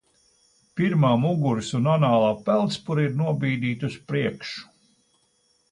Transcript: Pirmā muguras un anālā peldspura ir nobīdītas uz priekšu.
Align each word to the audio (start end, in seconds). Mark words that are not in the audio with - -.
Pirmā 0.79 1.11
muguras 1.25 1.69
un 1.81 1.91
anālā 1.97 2.33
peldspura 2.49 3.05
ir 3.09 3.15
nobīdītas 3.21 3.93
uz 4.01 4.03
priekšu. 4.13 4.69